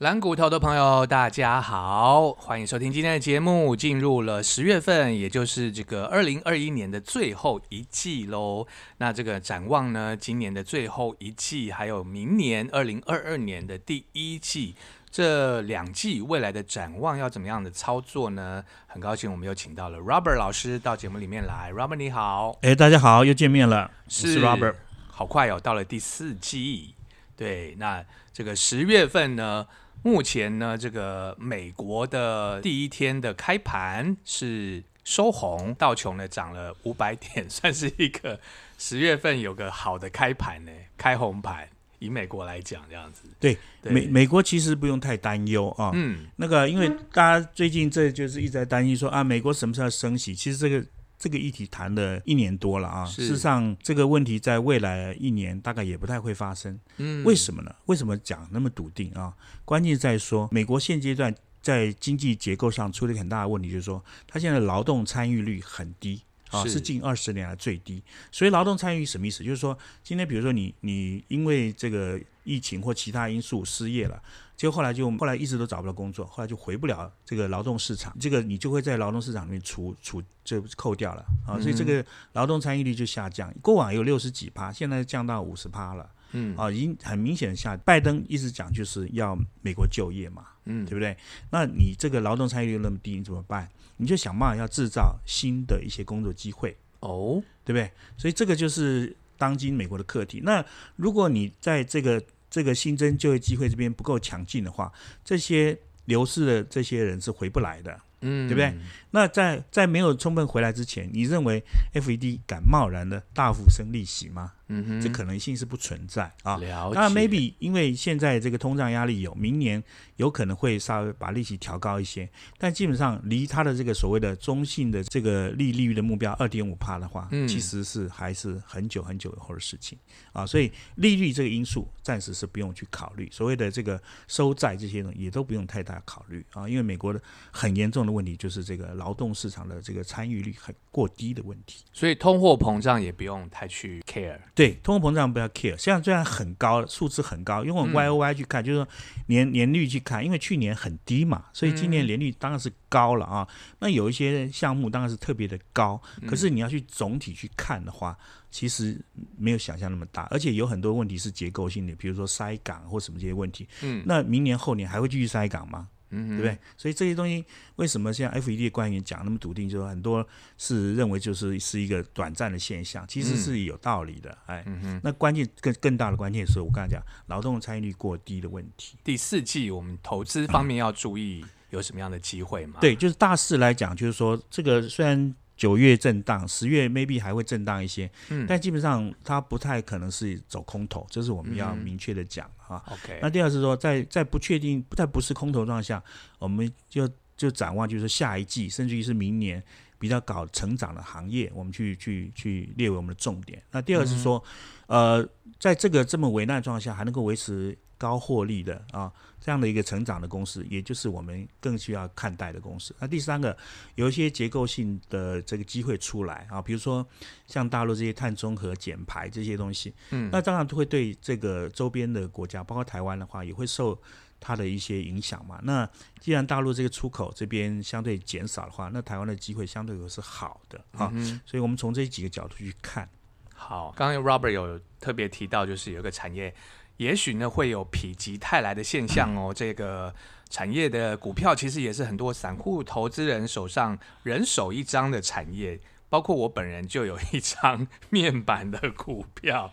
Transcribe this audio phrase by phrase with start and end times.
[0.00, 3.76] 蓝骨头的朋友，大家好，欢迎收听今天的节目。
[3.76, 8.66] 进入了十月份，也就是这个二零二一年的最后一季喽。
[8.96, 14.74] 那这个展望呢，今年的最后一季，还有明年二零二二年的第一季，
[15.10, 18.64] 这两季未来的展望要怎么样的操作呢？
[18.86, 21.70] 很高兴我们又请到了 Robert 老师到节目里面来。
[21.74, 24.76] Robert 你好，哎，大家好，又见面了，是 Robert。
[25.08, 26.94] 好快哦，到了第四季。
[27.36, 29.66] 对，那这个十月份呢？
[30.02, 38.40] 目前呢，这个美国的第一天的开盘是收红，道琼呢涨了五百点， 算是一个
[38.78, 41.68] 十月份有个好的开盘呢，开红盘。
[41.98, 43.28] 以美国来讲，这样子。
[43.38, 45.90] 对，美美国其实不用太担忧啊。
[45.92, 50.34] 嗯，那个因为大家最近这就是一直在担心说啊，美国什么时候升息？
[50.34, 50.84] 其实这个。
[51.20, 56.80] 这个议题谈了一年多了啊，事实上这个问题在未来一年大概也不太会发生。
[56.96, 57.72] 嗯，为什么呢？
[57.84, 59.34] 为什么讲那么笃定啊？
[59.66, 68.02] 关键在说，美国现阶段在经济结构上出了一个很大的问题，就是说它现在劳动参与率很低啊，是近二十年来最低。
[68.30, 69.42] 所以劳动参与什么意思？
[69.42, 74.22] 就是说今天比如说你你因为这个疫情或其他因素失业了。
[74.56, 83.50] 结果后来就后来一直都找不到工作，后来就回不了这个劳动市场，这个你就会在劳动市场里面除除就扣掉了啊，所以这个劳动参与率就下降。
[83.62, 87.76] 过往有六十几趴，现在降到五十趴了，嗯啊，已经很明显的下。
[87.78, 91.16] 拜登一直讲就是要美国就业嘛，嗯，对不对？
[91.50, 93.68] 那你这个劳动参与率那么低，你怎么办？
[93.96, 97.90] 你就想办法要制造新的一些工作机会哦，对不对？
[98.16, 100.40] 所以这个就是当今美国的课题。
[100.42, 100.64] 那
[100.96, 104.90] 如果你在这个这个新增就业机会这边不够强劲的话，
[105.22, 108.74] 这些流失的这些人是回不来的，嗯，对不对？
[109.10, 114.52] 那在在没有充分回来之前，你认为 FED 敢贸然的大幅升利息吗？
[114.70, 116.56] 嗯哼，这可能性是不存在啊。
[116.58, 116.94] 了解。
[116.94, 119.82] 那 maybe 因为现在这个通胀压力有，明年
[120.16, 129.98] 有可能会稍微把利息调高一些，但基本上离它的这个所谓的中性的这个利利率的目标二点五帕的话，其实是还是很久很久以后的事情
[130.32, 130.46] 啊。
[130.46, 136.68] 所以利率这个因素暂时是不用去考虑，所谓的这个收债这些呢，也都不用太大考虑啊。
[136.68, 144.38] 因为美国的很严重的问题就是这个劳动市场的这个参与率很过低的问题，所以通货膨胀也不用太去 care。
[144.60, 148.88] 对，通货膨胀不要 care，现在虽然很高，数字很高，用 Y O Y 去看，就是说
[149.26, 153.48] 年年率去看，因为去年很低嘛，所以今年年率当然是高了啊。
[153.78, 158.14] 那有一些项目当然是特别的高，可是你要去总体去看的话，
[158.50, 159.00] 其实
[159.38, 163.66] 没有想象那么大，而且有很多问题是结构性的，比如说塞港或什么这些问题。
[163.80, 165.88] 嗯，那明年后年还会继续塞港吗？
[166.10, 166.58] 嗯，对不对？
[166.76, 167.44] 所以这些东西
[167.76, 170.26] 为什么像 FED 的官员讲那么笃定，就是很多
[170.58, 174.36] 是认为就是是一个短暂的现象，其实是有道理的。
[174.46, 178.96] 哎，嗯那关键更更大的关键是我刚才讲劳动参与率过低的问题。
[179.02, 182.78] 第四季我们投资方面要注意有什么样的机会吗？
[182.80, 185.34] 对，就是大势来讲，就是说这个虽然。
[185.56, 192.82] 九月震荡，十月 maybe 还会震荡一些，嗯，但基本上它不太可能是走空头，这是我们要明确的讲啊。
[192.86, 196.02] OK，那第二是说，在在不确定、在不是空头状况下，
[196.38, 199.62] 我们就就展望，就是下一季，甚至于是明年
[199.98, 203.62] 比较搞成长的行业，我们去去去列为我们的重点。
[203.70, 204.42] 那第二是说，
[204.86, 207.76] 呃，在这个这么危难状况下，还能够维持。
[208.00, 212.96] 高获利的啊，这样的一个成长的公司，也就是我们更需要看待的公司。
[212.98, 213.54] 那第三个，
[213.96, 217.06] 有一些结构性的这个机会出来啊，比如说
[217.46, 224.00] 像大陆这些碳中和减排这些东西，嗯，那当然会对这个周边的国家，包括台湾的话，也会受
[224.40, 225.60] 它的一些影响嘛。
[225.62, 225.86] 那
[226.20, 231.12] 既然大陆这个出口这边相对减少的话，那台湾的机会相对是好的啊。
[231.44, 233.06] 所以我们从这几个角度去看。
[233.54, 236.54] 好，刚刚 Robert 有特别提到，就是有一个产业。
[237.00, 240.14] 也许呢会有否极泰来的现象哦，这个
[240.50, 249.72] 产业的股票其实也是很多散户投资人手上人手一张的产业，包括我本人就有一张面板的股票。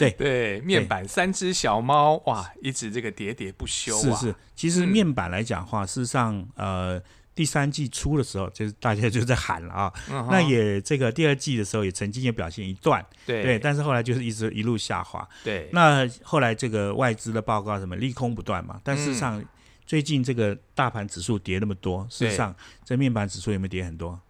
[0.00, 4.16] 对 对，面板三只小猫哇，一直这个喋喋不休啊。
[4.16, 7.00] 是是，其实面板来讲话，事实上呃。
[7.34, 9.92] 第三季初的时候， 就是大家就在喊了啊，
[10.30, 13.04] 那也这个第二季的时候也曾经也表现一段，
[13.42, 15.68] 对，但是后来就是一直一路下滑，对。
[15.72, 19.42] 那后来这个外资的报告什么利空不断嘛，但事实上
[19.86, 24.20] 最近这个大盘指数跌那么多，事实上这面板指数有没有跌很多？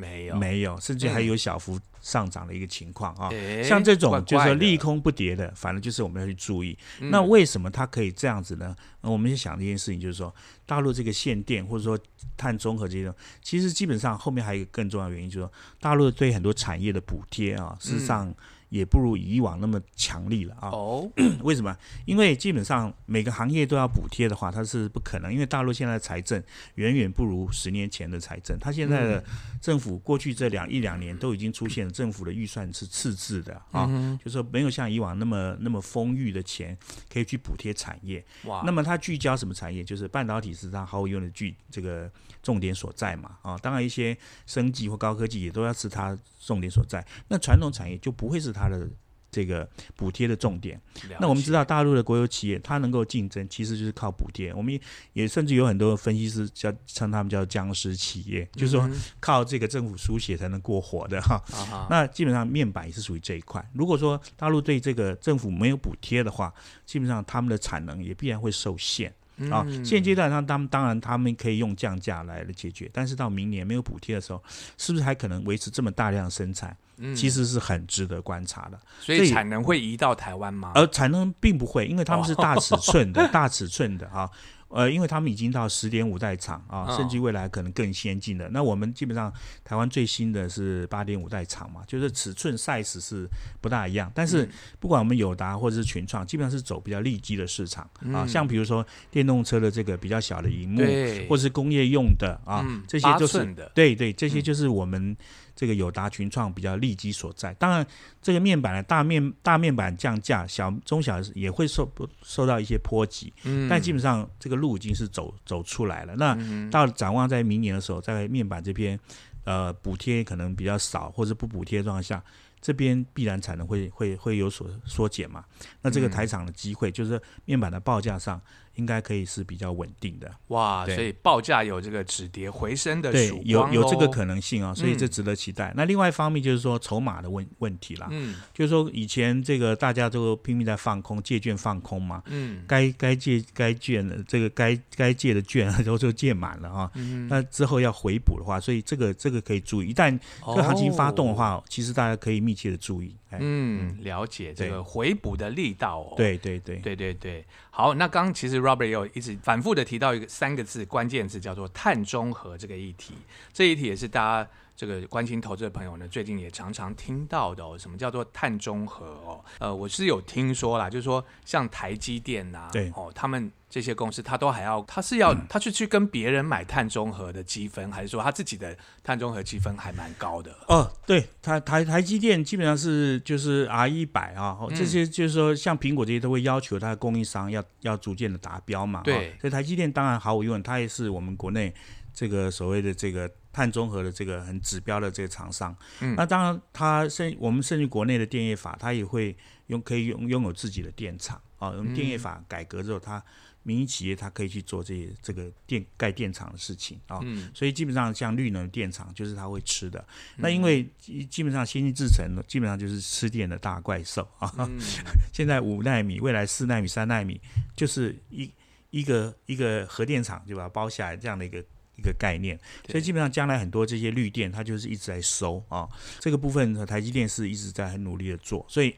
[0.00, 3.28] 没有，没有，甚至还有小幅上涨的一个情况啊。
[3.62, 6.76] 像这种就是说利空不跌的，反正就是我们要去注意。
[6.98, 8.74] 那为什么它可以这样子呢？
[9.02, 11.98] 我们就想一件事情，就是说大陆这个限电或者说
[12.36, 18.34] 碳中和这种，其实基本上后面还有一个更重要的原因，就是说大陆对很多产业的补贴啊，事实上
[18.70, 20.70] 也不如以往那么强力了啊。
[20.70, 21.10] 哦，
[21.42, 21.76] 为什么？
[22.06, 26.42] 因为基本上每个行业都要补贴的话，它是不可能，因为大陆现在的财政
[26.76, 28.58] 远远不如十年前的财政。
[28.58, 29.22] 它现在的
[29.60, 36.76] 政府过去这两一两年都已经出现了政府的预算是赤字的啊，就说没有像以往那么那么丰裕的钱
[37.12, 38.24] 可以去补贴产业。
[38.44, 39.84] 哇，那么它聚焦什么产业？
[39.84, 42.10] 就是半导体是它毫无疑问的聚这个
[42.42, 43.58] 重点所在嘛啊。
[43.58, 44.16] 当然一些
[44.46, 47.04] 生技或高科技也都要是它重点所在。
[47.28, 48.88] 那传统产业就不会是它的。
[49.32, 49.64] 这个
[49.94, 50.80] 补贴的重点，
[51.20, 54.52] 那我们知道大陆的国有企业，它能够竞争，其实就是靠补贴。
[54.52, 54.80] 我们也
[55.12, 58.90] 也甚至有很多分析师叫称他们叫僵尸企业，就是说
[59.20, 61.40] 靠这个政府输血才能过活的哈。
[61.88, 63.64] 那基本上面板也是属于这一块。
[63.72, 66.52] 如果说大陆对这个政府没有补贴的话，
[66.84, 69.14] 基本上他们的产能也必然会受限
[69.50, 69.64] 啊。
[69.84, 74.42] 现阶段上，他们当然他们可以用降价来解决，但是到明年没有补贴的时候，
[74.76, 76.76] 是不是还可能维持这么大量生产？
[77.16, 80.72] 其实是很值得观察的，所以产能会移到台湾吗？
[80.74, 84.28] 而产能并不会，因为他们是大尺寸的、大尺寸的啊。
[84.70, 88.48] 呃，因为他们已经到十点五代厂啊，甚至未来可能更先进的。
[88.50, 89.32] 那我们基本上
[89.64, 93.28] 台湾最新的是八点五代厂嘛，就是尺寸 size 是
[93.60, 94.10] 不大一样。
[94.14, 98.26] 但是不管我们友达或者是群创，基本上是走比较利基的市场啊。
[98.26, 100.82] 像比如说电动车的这个比较小的荧幕，
[101.28, 103.44] 或者是工业用的啊，这些就是
[103.74, 105.16] 对对，这些就是我们。
[105.60, 107.86] 这个友达群创比较利基所在，当然
[108.22, 111.86] 这个面板的大面大面板降价，小中小也会受
[112.22, 116.16] 受到一些波及，嗯，但基本上这个路已经是走走出来了。
[116.16, 116.34] 那
[116.70, 118.98] 到展望在明年的时候，在面板这边，
[119.44, 122.24] 呃，补贴可能比较少，或者不补贴状况下，
[122.62, 125.44] 这边必然产能会会会有所缩减嘛。
[125.82, 128.40] 那这个台厂的机会，就是面板的报价上。
[128.80, 130.30] 应该可以是比较稳定的。
[130.48, 135.70] 哇，所以报价有这个止跌回升的曙光有有这个可能性啊，所以这值得期待。
[135.76, 146.90] 那另外一方面就是说筹码的问问题啦，嗯，就是说以前这个大家都拼命在放空借券放空嘛，嗯，该该借该券的这个该该借的券 都就借满了啊，
[147.28, 153.14] 那之后要回补的话，所以这个这个可以注意，一旦这个行情发动的话，其实大家可以密切的注意。
[153.38, 156.14] 嗯，了解这个回补的力道哦。
[156.16, 157.44] 对对对对对对。
[157.70, 163.14] 好，那刚其实 Robert 有一直反复的提到一个三个字关键字，叫做碳中和这个议题。
[163.52, 164.50] 这一题也是大家
[164.80, 167.76] 这个关心投资的朋友呢，最近也常常听到的哦。
[167.76, 169.44] 什么叫做碳中和哦？
[169.58, 173.52] 呃，我是有听说啦，就是说像台积电呐，对哦，他们。
[173.68, 180.52] 这些公司他都还要，他是要， 他是去跟别人买碳中和的积分，还是说他自己的碳中和积分还蛮高的？
[180.66, 189.02] 哦，对，台台台积电基本上是就是 R 一百啊，这些就是说像苹果这些都会要求它的供应商要要逐渐的达标嘛。
[189.04, 191.72] 对，所以台积电当然毫无疑问，它也是我们国内
[192.12, 195.76] 这个所谓的这个碳中和的这个很指标的这个厂商。
[196.00, 199.36] 嗯，那当然它甚我们甚至国内的电业法，它也会
[199.66, 201.68] 用可以拥拥有自己的电厂啊。
[201.68, 203.22] 我们电业法改革之后，它
[203.62, 207.20] 民营企业它可以去做这些这个电盖电厂的事情啊，
[207.52, 210.02] 所以基本上像绿能电厂就是它会吃的。
[210.36, 210.88] 那因为
[211.28, 214.50] 基本上先进制程基本上就是吃电的大怪兽啊。
[215.32, 217.38] 现在五纳米，未来四纳米、三纳米，
[217.76, 218.50] 就是一
[218.88, 221.62] 一个一个核电厂就把它包下来这样的一个
[222.00, 222.58] 一个概念。
[222.88, 225.88] 所以基本上将来很多这些绿电它就是一直在收啊。
[226.18, 228.96] 这个部分台积电是一直在很努力的做，所以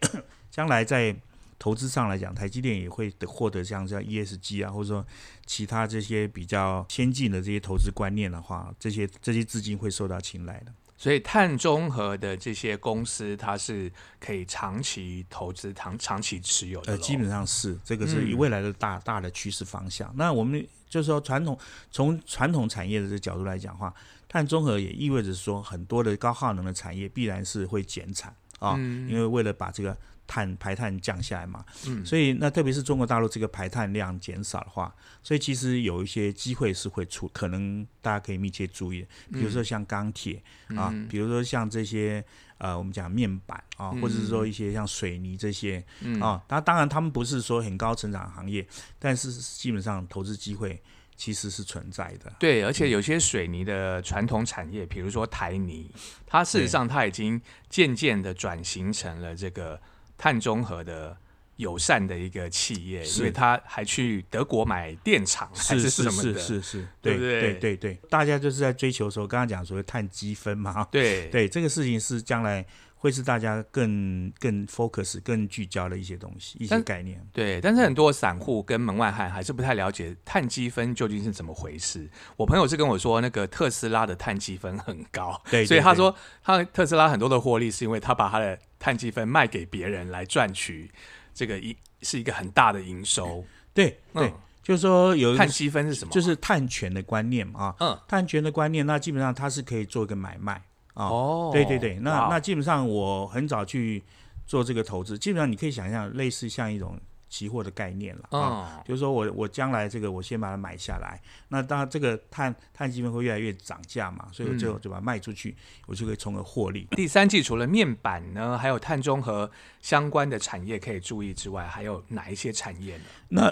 [0.51, 1.15] 将来在。
[1.59, 5.07] 投资上来讲，台积电也会获得像这样 ESG 啊，或者说
[5.47, 10.73] 其他这些比较先进的这些投资观念的话，这些这些资金会受到青睐的。
[11.03, 13.91] 所以碳中和的这些公司，它是
[14.21, 16.93] 可以长期投资、长长期持有的。
[16.93, 20.15] 呃，基本上是这个是以未来的大大的趋势方向。
[20.17, 21.59] 那我们就是说，传统
[21.91, 23.93] 从传统产业的这个角度来讲话，
[24.29, 29.97] 碳中和也意味着说，很多的高耗能的产业必然是会减产啊，因为为了把这个。
[30.33, 34.91] 碳排碳降下来嘛，嗯，所以那特别是中国大陆这个排碳量减少的话，
[35.23, 40.43] 所以其实有一些机会是会出，可能大家可以密切注意，比如说像钢铁
[40.75, 42.25] 啊，比如说像这些
[42.57, 45.85] 呃，我们讲面板啊，或者是说一些像水泥这些
[46.19, 48.67] 啊，那当然他们不是说很高成长行业，
[48.99, 50.81] 但是基本上投资机会
[51.15, 52.33] 其实是存在的。
[52.39, 55.91] 对，而且有些水泥的传统产业，比如说台泥，
[56.27, 59.79] 它事实上它已经渐渐的转型成了这个。
[60.17, 61.17] 碳中和的
[61.57, 72.65] 友善的一个企业，所以他还去德国买电厂，是是是是是，对对对对对，大家就是在追求说，刚刚讲所谓碳积分嘛，对对，这个事情是将来。
[73.03, 77.21] 会是大家更更 focus、更聚焦的一些东西、一些概念。
[77.33, 82.09] 对，但是很多散户跟门外汉还是不太了解碳积分究竟是怎么回事。
[82.37, 86.15] 我朋友是跟我说，那个特斯拉的碳积分很高，对，所以他说
[86.45, 90.91] 他特斯拉很多的获利是因为他把他的碳积分卖给别人来赚取
[91.33, 93.45] 这个一是一个很大的营收。
[93.73, 96.11] 对对，就是说有碳积分是什么？
[96.11, 97.77] 就是碳权的观念嘛啊。
[97.79, 100.55] 嗯，碳权的观念，那基本上它是可以做一个买卖
[100.95, 101.07] 啊。
[101.07, 104.03] 哦，对对对，那那基本上我很早去
[104.45, 107.01] 做这个投资，基本上你可以想象类似像一种。
[107.33, 116.87] 期货的概念了啊，就是说我我将来这个我先把它买下来，那当然这个碳碳基分会越来越涨价嘛，所以我最后就把它卖出去，我就可以从而获利。
[116.91, 123.05] 第三季除了面板呢，还有碳中和相关的产业可以注意之外，还有哪一些产业呢？
[123.29, 123.51] 那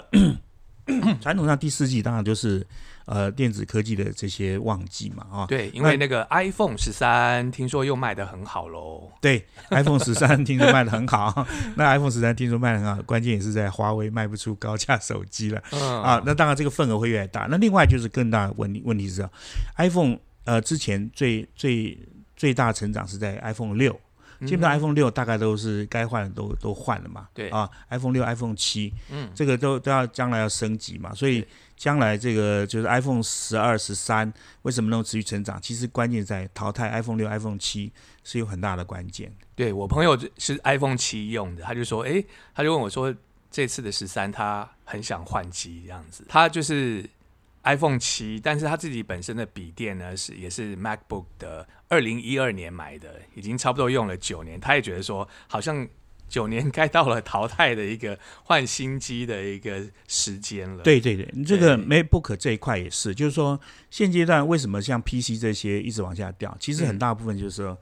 [1.21, 2.65] 传统上第四季当然就是。
[3.05, 9.11] 呃，电子科技的这些旺季嘛，啊，对，因为那个 iPhone 十三听说又卖的很好喽。
[9.19, 11.45] 对，iPhone 十三听说卖的很好，
[11.75, 15.61] 那 iPhone 十三听说卖的很好，关键也是在华为卖不出高价手机了。
[15.71, 17.47] 嗯啊，那当然这个份额会越来越大。
[17.49, 19.27] 那另外就是更大的问题，问题是
[19.77, 21.97] ，iPhone 呃之前最最
[22.37, 23.99] 最大成长是在 iPhone 六。
[24.45, 31.45] 基本上 iPhone 六大概都是该换的都都换了嘛，对啊，iPhone 六、iPhone 七，嗯，这个都都要将来要升级嘛，所以
[31.75, 34.31] 将来这个就是 iPhone 十二、十三
[34.63, 35.61] 为什么能持续成长？
[35.61, 37.91] 其实关键在淘汰 iPhone 六、iPhone 七
[38.23, 39.31] 是有很大的关键。
[39.55, 43.13] 对我朋友是 iPhone 七用的，他就说，哎，他就问我说，
[43.49, 47.07] 这次的十三他很想换机这样子，他就是。
[47.63, 54.57] iPhone 七，但是他自己本身的笔电呢是也是 MacBook 的，二零一二年买的，已经差不多用了九年。
[54.57, 55.85] 他也觉得说，好像
[56.29, 60.81] 九年该到了淘汰的一个换新机的一个时间了。
[60.83, 66.55] 对对对，这个 MacBook 这一块也是，就是说现阶段为什么像 PC 这些一直往下掉？
[66.59, 67.77] 其实很大部分就是说，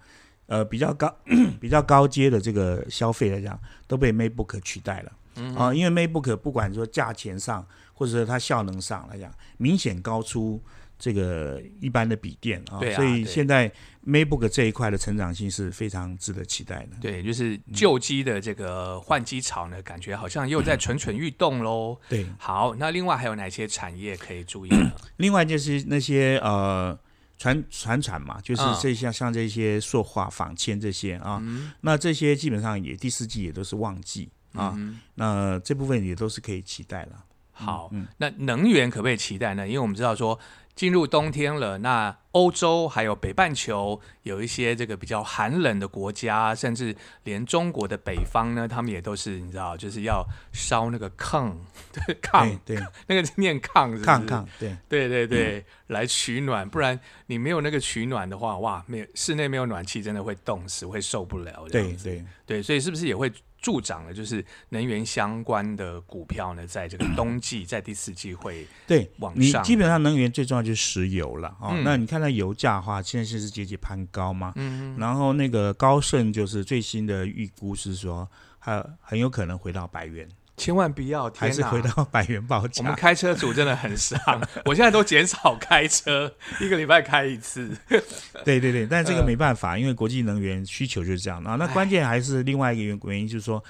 [0.48, 1.16] 呃，比较高
[1.62, 5.12] 比较高阶的这个消费来讲，都被 MacBook 取代了。
[5.56, 7.66] 啊，因为 MacBook 不管说价钱上。
[7.94, 10.64] 或者说它效能上来讲，明显高出
[11.00, 13.72] 这个一般的笔电啊，所以现在
[14.06, 16.98] MacBook 这一块的成长性是非常值得期待的。
[17.00, 21.98] 对，就是旧机的这个换机潮呢，感觉好像又在蠢蠢欲动喽。
[22.10, 24.92] 对，好，那另外还有哪些产业可以注意呢？
[25.18, 27.00] 另外就是那些呃
[27.38, 31.42] 传传产嘛，就是这像像这些塑化、纺纤这些啊，
[31.80, 34.78] 那这些基本上也第四季也都是旺季啊，
[35.16, 37.24] 那这部分也都是可以期待了。
[37.52, 39.68] 好，那能源可不可以期待呢？
[39.68, 40.40] 因为我们知道说
[40.80, 46.96] 进入冬天了，那欧洲还有北半球有一些这个比较寒冷的国家，甚至
[47.26, 51.54] 连中国的北方呢，他们也都是你知道，就是要烧那个炕，
[51.92, 61.66] 对炕，对，那个念炕，炕炕，对，对对对，来取暖，不然你没有那个取暖的话，哇，没有室内没有暖气，真的会冻死，会受不了。
[61.70, 63.30] 对对对，所以是不是也会？
[63.62, 69.62] 助长了就是能源相关的股票呢，在这个冬季，在第四季会 对往上。
[69.62, 71.78] 你基本上能源最重要就是石油了啊。
[71.84, 74.54] 那你看到油价的话，现在是节节攀高嘛。
[74.56, 80.28] 嗯然后那个高盛就是最新的预估是说，它很有可能回到百元。
[80.60, 82.84] 千万不要，还是回到百元报价。
[82.84, 84.20] 我们开车组真的很伤，
[84.66, 87.72] 我现在都减少开车，一个礼拜开一次。
[88.44, 91.56] 对对对，但这个没办法，因为国际能源需求就是这样啊。
[91.56, 93.64] 那关键还是另外一个原原因，就是说，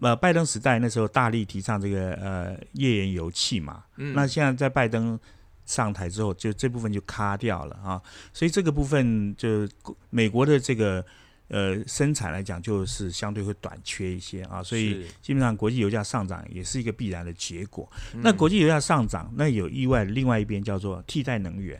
[0.00, 5.20] 呃，拜登时代那时候大力提倡这个呃页岩油气嘛，那现在在拜登
[5.66, 8.00] 上台之后，就这部分就卡掉了啊。
[8.32, 9.68] 所以这个部分就
[10.08, 11.04] 美国的这个。
[11.50, 17.90] 呃，生产来讲就是相对会短缺一些啊，所以基本上国际油价上涨也是一个必然的结果。
[18.22, 21.76] 那国际油价上涨，那有意外，另外一边叫做替代能源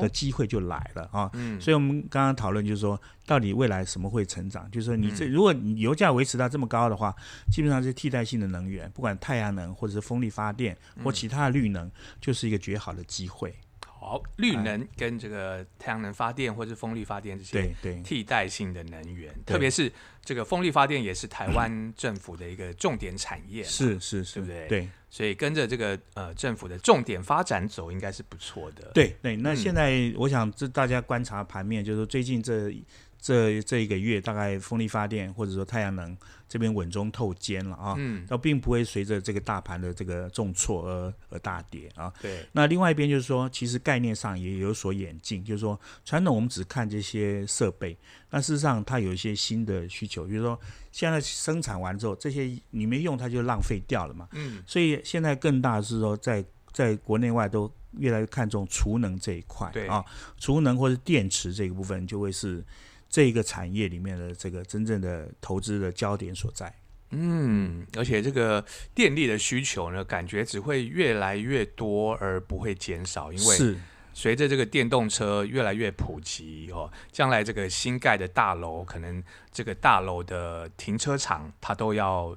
[0.00, 1.30] 的机会就来了啊。
[1.60, 4.70] 所以我们刚刚讨论就是说，到底未来什么会成长？
[4.70, 7.12] 就是说，你这如果你油价维持到这么高的话，
[7.50, 13.52] 基本上是替代性的能源，不管太阳能或者是风力发电或其他的绿能，就是一个绝好的机会。
[14.00, 17.74] 好，绿能跟这个太阳能发电或者风力发电这些
[18.04, 19.92] 替代性的能源，特别是
[20.24, 24.68] 这个风力发电也是台湾 政府的一个重点产业，是是是，对不对？
[24.68, 28.90] 对，所以跟着这个呃政府的重点发展走，应该是不错的。
[28.94, 32.72] 对对，那现在我想这大家观察盘面，就是最近这。
[33.20, 36.16] 这这一个月，大概风力发电或者说太阳能
[36.48, 42.12] 这边稳中透尖了啊，嗯，那并不会随着这个大盘的这个重挫而而大跌啊。
[42.22, 42.46] 对。
[42.52, 47.96] 那另外一边就是说，其实概念上也有所演进，就是说传统我们只看这些设备，
[48.30, 50.58] 那事实上它有一些新的需求，比如说
[50.92, 54.28] 现在生产完之后，这些你没用它就浪费掉了嘛。
[54.32, 54.62] 嗯。
[54.64, 60.04] 所以现在更大的是说，在在国内外都越来越看重储能这一块，对啊，
[60.38, 62.64] 储能或者电池这个部分就会是。
[63.08, 66.72] 这一个产业里面的这个真正的投资的焦点所在，
[67.10, 73.76] 嗯，而且这个电力的需求呢，感觉只会越来越多而不会减少，因为是。
[74.14, 79.22] 随着这个电动车越来越普及哦，将来这个新盖的大楼，可能
[79.52, 82.36] 这个大楼的停车场它都要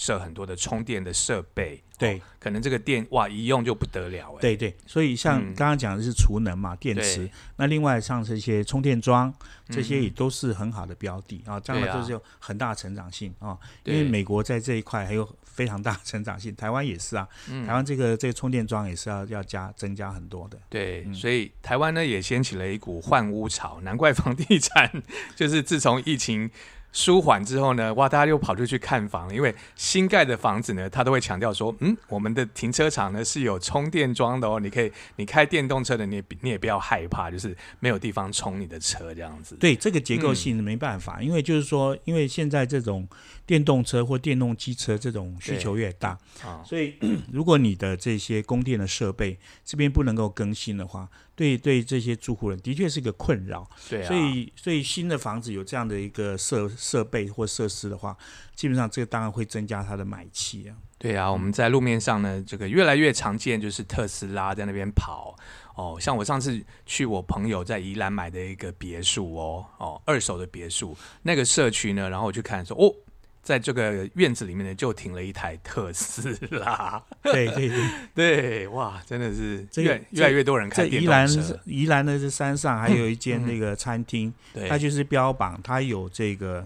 [0.00, 1.82] 设很多的充电的设备。
[1.98, 4.40] 对，可能这个电哇一用就不得了哎。
[4.40, 7.28] 对对，所以像刚刚讲的是储能嘛，电池。
[7.56, 9.30] 那另外像这些充电桩，
[9.68, 13.58] 这些也都是很好的标的啊，将来都是有很大的成长性啊。
[13.84, 17.28] 因为美国在这一块还有非常大的成长性，台湾也是啊。
[17.66, 20.58] 台湾这个这个充电桩也是要要加增加很多的。
[20.70, 24.90] 对，所以台湾呢也掀起了一股换屋潮，难怪房地产
[25.36, 26.50] 就是自从疫情。
[26.92, 29.34] 舒缓之后呢，哇，大家又跑出去看房了。
[29.34, 39.56] 因为新盖的房子呢，他都会强调说，嗯，我们的停车场呢是有充电桩的哦，你可以，你开电动车的，你也你也不要害怕，就是没有地方充你的车这样子。
[39.56, 43.08] 对，这个结构性没办法，因为就是说，因为现在这种
[43.46, 46.18] 电动车或电动机车这种需求越大，
[46.64, 46.94] 所以
[47.32, 51.08] 如果你的这些供电的设备这边不能够更新的话。
[51.40, 53.66] 对对，这些住户人的确是个困扰。
[53.88, 58.14] 对，啊所以所以新的房子有这样的一个设设备或设施的话，
[58.54, 60.76] 基本上这个当然会增加它的买气啊。
[60.98, 65.34] 对啊，我们在路面上呢，这个越来越常见，就是特斯拉在那边跑。
[65.76, 72.94] 哦，像我上次去我朋友在宜兰买的一个别墅哦，哦，二手的别墅，那个社区呢，然后我去看说，哦。
[73.42, 77.02] 在这个院子里面呢，就停了一台特斯拉。
[77.24, 77.80] 对对对
[78.14, 81.58] 对，哇，真的是越越来越多人开电动车。
[81.64, 84.32] 宜兰的这山上还有一间那个餐厅，
[84.68, 86.64] 它就是标榜它有这个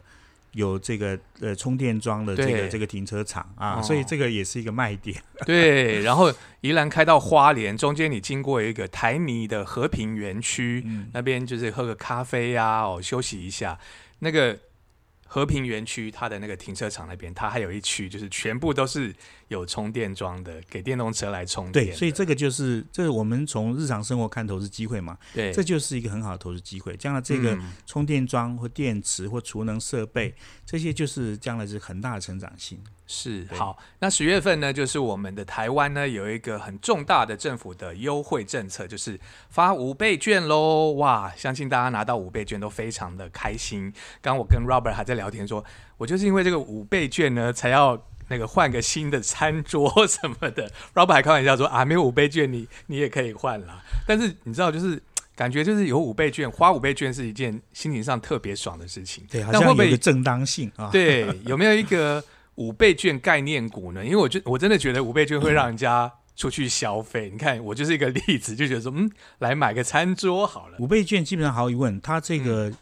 [0.53, 5.17] 有这个呃充电桩的这个这个停车场啊，所以这个也是一个卖点。
[5.47, 13.79] 对，然后宜兰开到花莲，中间你经过一个台泥的和平园区，那边就是喝个咖啡呀，哦，休息一下
[14.19, 14.59] 那个。
[15.35, 19.13] 和平园区，它的那个停车场那边，它还有一区，就是全部都是
[19.55, 21.87] 有充电桩的，给电动车来充电。
[21.87, 25.17] 对，所以这个就是，这是我们从日常生活看投资机会嘛。
[25.33, 26.97] 对，这就是一个很好的投资机会。
[26.97, 30.35] 将来这个充电桩或电池或储能设备，
[30.67, 32.79] 这些就是将来是很大的成长性。
[33.07, 39.21] 是好，那十月份呢，就是我们的台湾呢有一个很重大的政府的优惠政策，就是
[39.51, 40.93] 发五倍券喽！
[40.93, 43.93] 哇，相信大家拿到五倍券都非常的开心。
[44.23, 45.63] 刚我跟 Robert 还在聊天，说
[45.99, 47.95] 我就是因为这个五倍券呢，才要
[48.29, 50.71] 那个换个新的餐桌什么的。
[50.95, 53.83] Robert 还开玩笑说啊，没有五倍券，你你也可以换啦。
[54.07, 55.03] 但是你知道，就是
[55.35, 59.25] 感觉就是有五倍券，花五倍券是一件心情上特别爽的事情。
[59.31, 60.91] 对，好像有个正当性啊。
[60.91, 62.23] 对，有没有一个？
[62.57, 64.05] 五倍券概念股呢？
[64.05, 67.29] 因为我觉我真的觉得五倍券会让人家出去消费。
[67.29, 69.11] 你看，我就是一个例子，就觉得说，嗯，
[69.41, 70.77] 来买个餐桌好了。
[70.79, 72.73] 五倍券基本上毫无疑问，它这个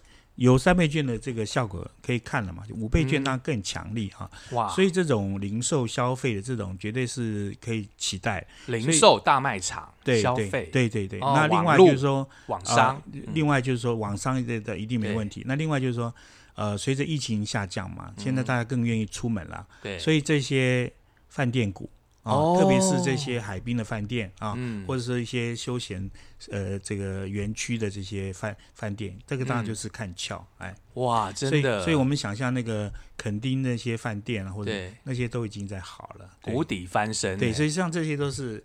[0.42, 2.62] 有三倍券的这个效果可以看了嘛？
[2.74, 4.28] 五倍券那更强力哈。
[4.50, 4.68] 哇！
[4.68, 8.44] 所以这种零售消费的这种绝对是可以期待。
[8.66, 11.20] 零售大卖场消费，对对对。
[11.20, 13.00] 那另外就是说网商，
[13.32, 15.42] 另外就是说网商的的一定没问题。
[15.46, 16.12] 那另外就是说。
[16.54, 20.92] 呃，随着疫情下降嘛，现在大家更愿意出门了，对，所以这些
[21.30, 21.88] 饭店股
[22.22, 24.56] 啊，特别是这些海滨的饭店啊，
[24.86, 26.10] 或者是一些休闲
[26.50, 34.72] 呃这个园区的这些饭饭店，这个当然就是看俏，哎，哇，真的，所以我们想象那个垦丁那些饭店啊，或者
[35.04, 38.62] 那些都已经在好了，谷底翻身，对，所以像这些都是。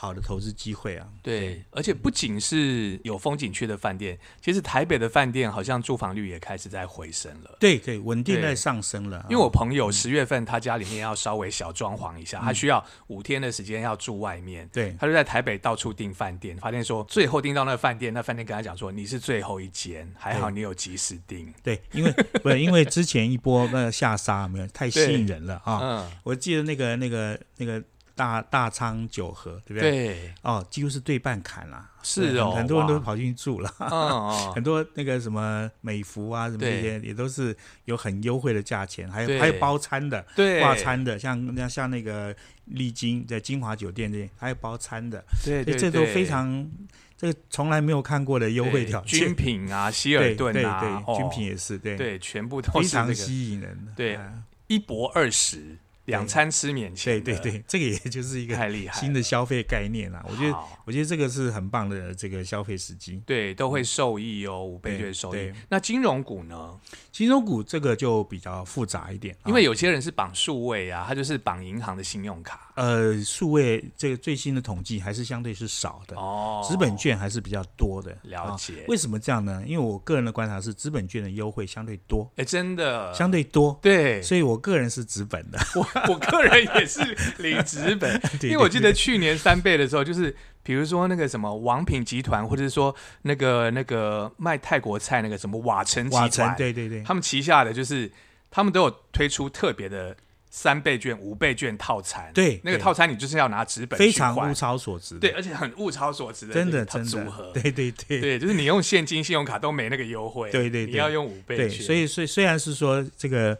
[0.00, 9.26] 好的投资机会啊，对，而且不仅是有风景区的饭店，其实台北的饭店好像住房率也开始在回升了，对对，稳定在上升了。
[9.28, 27.82] 因为我朋友十月份他家里面要稍微小装潢一下，他需要五天的时间要住外面，对，他就在台北到处订饭店，发现说最后订到那个饭店，那饭店跟他讲说你是最后一间，还好你有及时订，对，因为不因为之前一波那个下杀没有太吸引人了啊，嗯，我记得那个那个那个。
[28.18, 29.80] 大大仓九和，对不对？
[29.80, 33.72] 对，哦，几乎是对半砍了，是哦，很多人都跑进去住了，
[34.52, 46.68] 很多那个什么美孚啊，什么这些也都是有很优惠的价钱，还有还有包餐的，对，挂餐的，像像像那个丽晶在金华酒店这还有包餐的，对，这都非常
[47.16, 51.96] 这个从来没有看过的优惠条件，军品啊， 希尔顿啊，军品也是，对。
[51.96, 54.18] 对，全部都是非常吸引人的，对，
[54.66, 55.78] 一博二十。
[56.08, 60.24] 两餐吃免钱，对对对，这个也就是一个太厉害新的消费概念啦。
[60.28, 65.52] 我觉得，我觉得这个是很棒的这个消费时机，对，都会受益哦，五倍券受益。
[65.68, 66.78] 那金融股呢？
[67.12, 72.72] 金融股这个就比较复杂一点，因为有些人是绑数位啊，他就是绑银行的信用卡。
[72.76, 78.16] 呃，数位这个最新的统计还是相对是少的哦，资本券还是比较多的。
[78.22, 79.62] 了解，为什么这样呢？
[79.66, 82.30] 因为我个人的观察是，资本券的优惠相对多。
[82.36, 83.78] 哎，真的，相对多。
[83.82, 85.58] 对，所以我个人是资本的。
[86.06, 87.02] 我我个人也是
[87.38, 98.10] 领纸本，因为我记得去年三倍的时候，就是比如说那个什么王品集团，或者是说那个那个卖泰国菜那个什么瓦城集团，对对对，他们旗下的就是
[98.50, 100.16] 他们都有推出特别的。
[100.50, 113.56] 三倍券、五倍券套餐，对那个套餐你就是要拿纸本，非常物超所值，对，而且很物超所值的，真的真的组合，对对对，对，就是你用现金、信用卡都没那个优惠，对对，你要用五倍券，所以所以虽然是说这个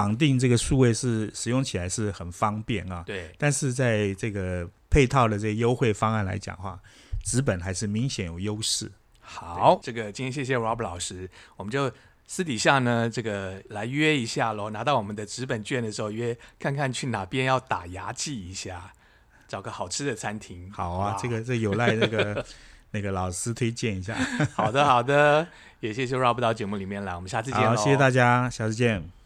[0.00, 6.80] 绑定这个数位是使用起来是很方便啊，对，但是在这个配套的这个优惠方案来讲话，
[7.22, 8.90] 纸本还是明显有优势。
[9.20, 11.92] 好，这个今天谢谢 Rob 老师，我们就。
[12.32, 14.70] 私底下呢，这个来约一下喽。
[14.70, 18.92] 拿到我们的纸本券的时候，约看看去哪边要打牙祭一下，
[19.48, 20.70] 找个好吃的餐厅。
[20.70, 22.46] 好啊，这个这有赖那个
[22.92, 24.14] 那个老师推荐一下。
[24.54, 25.44] 好的，好的，
[25.80, 27.74] 也谢谢 Rob 到节目里面来，我们下次见好。
[27.74, 29.19] 谢谢大家，下次见。